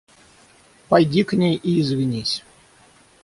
[0.89, 2.43] Пойди к ней и извинись.